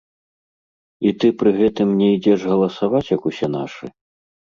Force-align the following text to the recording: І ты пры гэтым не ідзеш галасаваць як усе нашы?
І 1.09 1.11
ты 1.19 1.27
пры 1.43 1.53
гэтым 1.59 1.89
не 2.01 2.09
ідзеш 2.17 2.49
галасаваць 2.51 3.07
як 3.15 3.21
усе 3.35 3.55
нашы? 3.61 3.97